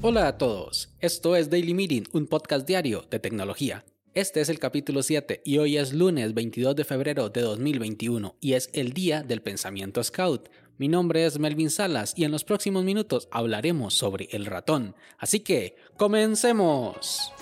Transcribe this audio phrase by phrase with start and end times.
[0.00, 3.84] Hola a todos, esto es Daily Meeting, un podcast diario de tecnología.
[4.14, 8.54] Este es el capítulo 7 y hoy es lunes 22 de febrero de 2021 y
[8.54, 10.48] es el día del pensamiento scout.
[10.76, 14.94] Mi nombre es Melvin Salas y en los próximos minutos hablaremos sobre el ratón.
[15.18, 17.32] Así que, comencemos.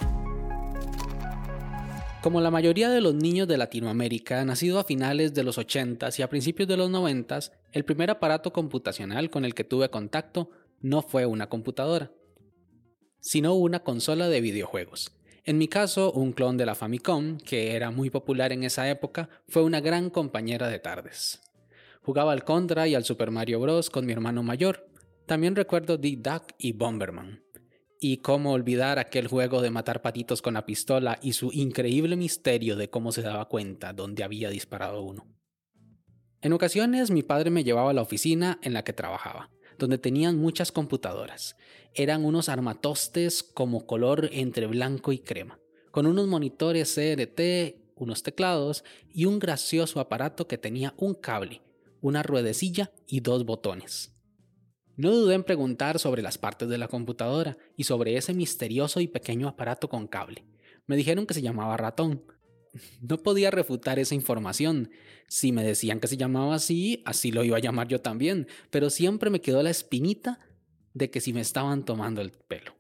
[2.27, 6.23] Como la mayoría de los niños de Latinoamérica, nacido a finales de los 80s y
[6.23, 11.03] a principios de los 90s, el primer aparato computacional con el que tuve contacto no
[11.03, 12.11] fue una computadora
[13.21, 15.13] sino una consola de videojuegos.
[15.45, 19.29] En mi caso, un clon de la Famicom, que era muy popular en esa época,
[19.47, 21.41] fue una gran compañera de tardes.
[22.03, 23.89] Jugaba al Contra y al Super Mario Bros.
[23.89, 24.89] con mi hermano mayor.
[25.27, 27.46] También recuerdo Dick Duck y Bomberman.
[27.99, 32.77] Y cómo olvidar aquel juego de matar patitos con la pistola y su increíble misterio
[32.77, 35.27] de cómo se daba cuenta dónde había disparado uno.
[36.43, 40.39] En ocasiones mi padre me llevaba a la oficina en la que trabajaba donde tenían
[40.39, 41.57] muchas computadoras.
[41.95, 45.59] Eran unos armatostes como color entre blanco y crema,
[45.91, 51.63] con unos monitores CRT, unos teclados y un gracioso aparato que tenía un cable,
[52.01, 54.16] una ruedecilla y dos botones.
[54.97, 59.09] No dudé en preguntar sobre las partes de la computadora y sobre ese misterioso y
[59.09, 60.45] pequeño aparato con cable.
[60.87, 62.23] Me dijeron que se llamaba ratón,
[63.01, 64.91] no podía refutar esa información.
[65.29, 68.91] Si me decían que se llamaba así, así lo iba a llamar yo también, pero
[68.91, 70.41] siempre me quedó la espinita
[70.95, 72.76] de que si me estaban tomando el pelo.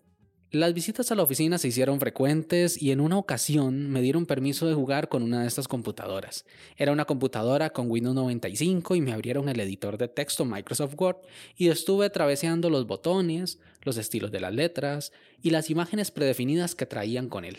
[0.56, 4.66] Las visitas a la oficina se hicieron frecuentes y en una ocasión me dieron permiso
[4.66, 6.46] de jugar con una de estas computadoras.
[6.78, 11.18] Era una computadora con Windows 95 y me abrieron el editor de texto Microsoft Word
[11.58, 15.12] y estuve traveseando los botones, los estilos de las letras
[15.42, 17.58] y las imágenes predefinidas que traían con él.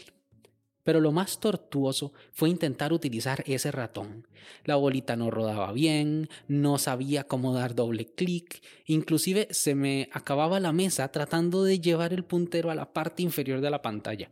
[0.88, 4.25] Pero lo más tortuoso fue intentar utilizar ese ratón.
[4.63, 10.61] La bolita no rodaba bien, no sabía cómo dar doble clic, inclusive se me acababa
[10.61, 14.31] la mesa tratando de llevar el puntero a la parte inferior de la pantalla.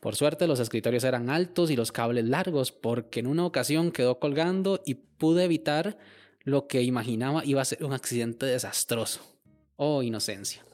[0.00, 4.18] Por suerte los escritorios eran altos y los cables largos, porque en una ocasión quedó
[4.18, 5.98] colgando y pude evitar
[6.42, 9.20] lo que imaginaba iba a ser un accidente desastroso.
[9.76, 10.64] Oh, inocencia.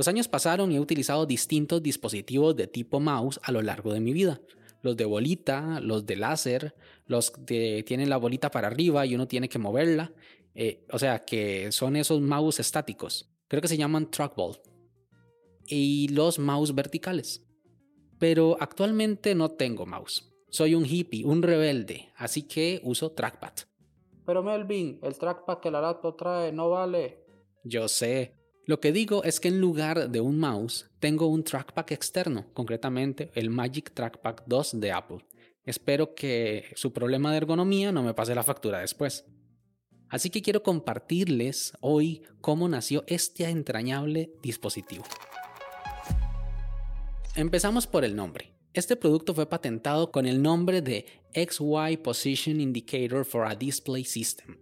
[0.00, 4.00] Los años pasaron y he utilizado distintos dispositivos de tipo mouse a lo largo de
[4.00, 4.40] mi vida.
[4.80, 6.74] Los de bolita, los de láser,
[7.04, 10.10] los que tienen la bolita para arriba y uno tiene que moverla.
[10.54, 13.30] Eh, o sea, que son esos mouse estáticos.
[13.46, 14.56] Creo que se llaman trackball.
[15.66, 17.46] Y los mouse verticales.
[18.18, 20.32] Pero actualmente no tengo mouse.
[20.48, 23.52] Soy un hippie, un rebelde, así que uso trackpad.
[24.24, 27.22] Pero Melvin, el trackpad que la laptop trae no vale.
[27.64, 28.39] Yo sé,
[28.70, 33.32] lo que digo es que en lugar de un mouse, tengo un trackpad externo, concretamente
[33.34, 35.26] el Magic Trackpad 2 de Apple.
[35.64, 39.24] Espero que su problema de ergonomía no me pase la factura después.
[40.08, 45.04] Así que quiero compartirles hoy cómo nació este entrañable dispositivo.
[47.34, 48.52] Empezamos por el nombre.
[48.72, 54.58] Este producto fue patentado con el nombre de XY Position Indicator for a Display System,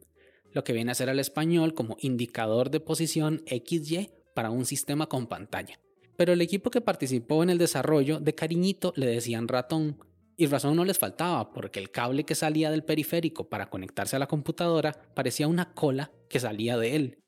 [0.53, 5.09] lo que viene a ser al español como indicador de posición XY para un sistema
[5.09, 5.81] con pantalla.
[6.17, 9.99] Pero el equipo que participó en el desarrollo de cariñito le decían ratón,
[10.37, 14.21] y razón no les faltaba porque el cable que salía del periférico para conectarse a
[14.21, 17.19] la computadora parecía una cola que salía de él.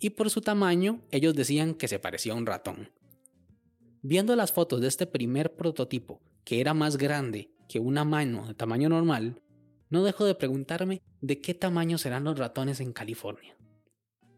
[0.00, 2.90] Y por su tamaño, ellos decían que se parecía a un ratón.
[4.02, 8.54] Viendo las fotos de este primer prototipo, que era más grande que una mano de
[8.54, 9.40] tamaño normal,
[9.90, 13.56] no dejo de preguntarme de qué tamaño serán los ratones en California.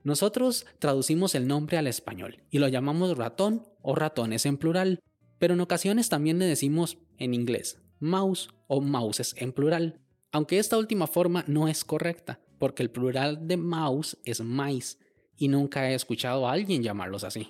[0.04, 5.00] Nosotros traducimos el nombre al español y lo llamamos ratón o ratones en plural,
[5.38, 10.00] pero en ocasiones también le decimos en inglés mouse o mouses en plural,
[10.30, 14.98] aunque esta última forma no es correcta, porque el plural de mouse es mice
[15.36, 17.48] y nunca he escuchado a alguien llamarlos así.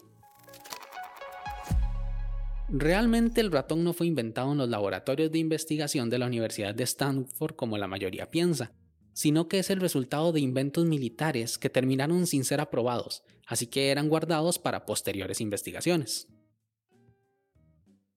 [2.71, 6.84] Realmente el ratón no fue inventado en los laboratorios de investigación de la Universidad de
[6.84, 8.73] Stanford como la mayoría piensa,
[9.15, 13.91] sino que es el resultado de inventos militares que terminaron sin ser aprobados, así que
[13.91, 16.29] eran guardados para posteriores investigaciones.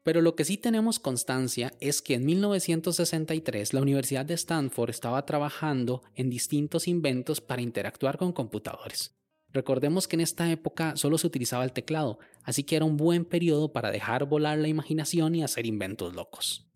[0.03, 5.25] Pero lo que sí tenemos constancia es que en 1963 la Universidad de Stanford estaba
[5.25, 9.15] trabajando en distintos inventos para interactuar con computadores.
[9.53, 13.25] Recordemos que en esta época solo se utilizaba el teclado, así que era un buen
[13.25, 16.68] periodo para dejar volar la imaginación y hacer inventos locos.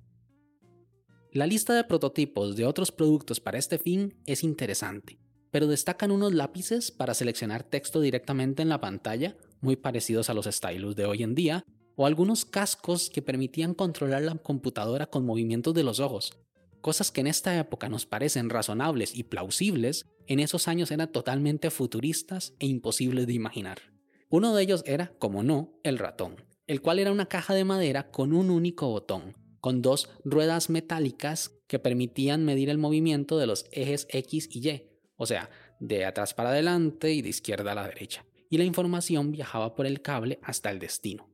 [1.32, 5.20] La lista de prototipos de otros productos para este fin es interesante,
[5.52, 10.46] pero destacan unos lápices para seleccionar texto directamente en la pantalla, muy parecidos a los
[10.46, 11.64] stylus de hoy en día,
[11.96, 16.34] o algunos cascos que permitían controlar la computadora con movimientos de los ojos,
[16.86, 21.70] Cosas que en esta época nos parecen razonables y plausibles, en esos años eran totalmente
[21.70, 23.80] futuristas e imposibles de imaginar.
[24.30, 28.12] Uno de ellos era, como no, el ratón, el cual era una caja de madera
[28.12, 33.66] con un único botón, con dos ruedas metálicas que permitían medir el movimiento de los
[33.72, 34.84] ejes X y Y,
[35.16, 35.50] o sea,
[35.80, 39.86] de atrás para adelante y de izquierda a la derecha, y la información viajaba por
[39.86, 41.30] el cable hasta el destino.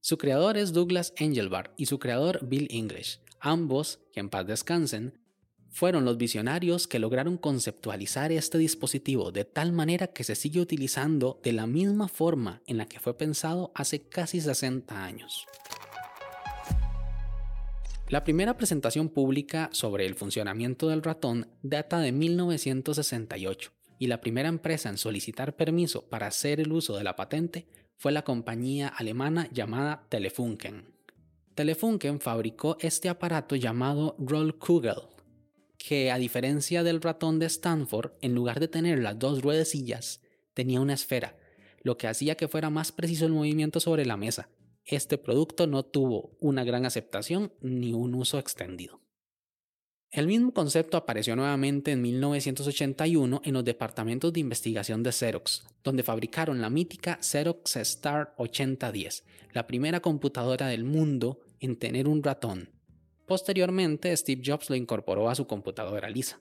[0.00, 5.18] Su creador es Douglas Engelbart y su creador Bill English, ambos, que en paz descansen,
[5.74, 11.40] fueron los visionarios que lograron conceptualizar este dispositivo de tal manera que se sigue utilizando
[11.42, 15.46] de la misma forma en la que fue pensado hace casi 60 años.
[18.08, 24.48] La primera presentación pública sobre el funcionamiento del ratón data de 1968 y la primera
[24.48, 27.66] empresa en solicitar permiso para hacer el uso de la patente
[27.96, 30.94] fue la compañía alemana llamada Telefunken.
[31.56, 35.13] Telefunken fabricó este aparato llamado Rollkugel,
[35.86, 40.22] que a diferencia del ratón de Stanford, en lugar de tener las dos ruedecillas,
[40.54, 41.36] tenía una esfera,
[41.82, 44.48] lo que hacía que fuera más preciso el movimiento sobre la mesa
[44.86, 49.00] este producto no tuvo una gran aceptación ni un uso extendido.
[50.10, 56.04] El mismo concepto apareció nuevamente en 1981 en los departamentos de investigación de Xerox, donde
[56.04, 62.70] fabricaron la mítica Xerox Star 8010, la primera computadora del mundo en tener un ratón.
[63.26, 66.40] Posteriormente, Steve Jobs lo incorporó a su computadora lisa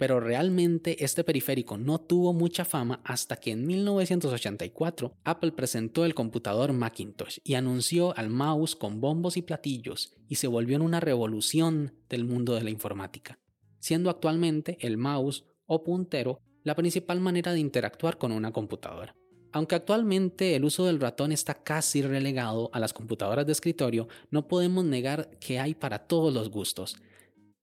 [0.00, 6.14] pero realmente este periférico no tuvo mucha fama hasta que en 1984 Apple presentó el
[6.14, 11.00] computador Macintosh y anunció al mouse con bombos y platillos y se volvió en una
[11.00, 13.38] revolución del mundo de la informática,
[13.78, 19.14] siendo actualmente el mouse o puntero la principal manera de interactuar con una computadora.
[19.52, 24.46] Aunque actualmente el uso del ratón está casi relegado a las computadoras de escritorio, no
[24.46, 26.96] podemos negar que hay para todos los gustos,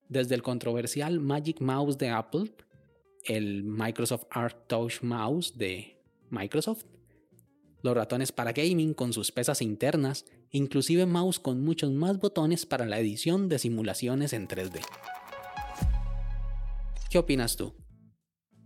[0.09, 2.51] desde el controversial Magic Mouse de Apple,
[3.23, 6.83] el Microsoft Art Touch Mouse de Microsoft,
[7.81, 12.85] los ratones para gaming con sus pesas internas, inclusive mouse con muchos más botones para
[12.85, 14.81] la edición de simulaciones en 3D.
[17.09, 17.73] ¿Qué opinas tú?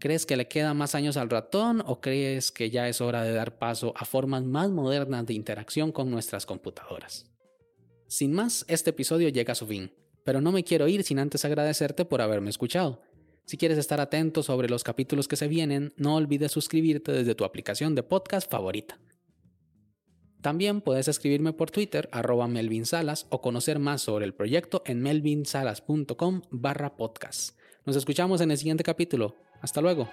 [0.02, 3.34] ¿Crees que le queda más años al ratón o crees que ya es hora de
[3.34, 7.32] dar paso a formas más modernas de interacción con nuestras computadoras?
[8.08, 9.94] Sin más, este episodio llega a su fin.
[10.24, 13.04] Pero no me quiero ir sin antes agradecerte por haberme escuchado.
[13.46, 17.46] Si quieres estar atento sobre los capítulos que se vienen, no olvides suscribirte desde tu
[17.46, 19.00] aplicación de podcast favorita.
[20.42, 25.00] También puedes escribirme por Twitter, arroba Melvin Salas, o conocer más sobre el proyecto en
[25.04, 27.56] melvinsalas.com barra podcast.
[27.86, 29.36] Nos escuchamos en el siguiente capítulo.
[29.62, 30.08] Hasta luego.